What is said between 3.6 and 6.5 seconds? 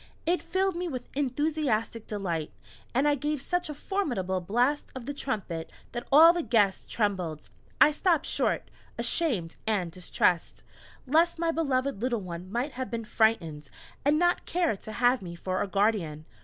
a formidable blast of the trumpet that all the